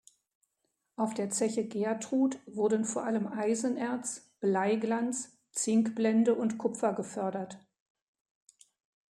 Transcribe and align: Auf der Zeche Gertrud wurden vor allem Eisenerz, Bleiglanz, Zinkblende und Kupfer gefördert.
Auf 0.95 1.13
der 1.13 1.29
Zeche 1.29 1.63
Gertrud 1.63 2.39
wurden 2.47 2.85
vor 2.85 3.03
allem 3.05 3.27
Eisenerz, 3.27 4.31
Bleiglanz, 4.39 5.37
Zinkblende 5.51 6.33
und 6.33 6.57
Kupfer 6.57 6.93
gefördert. 6.93 7.59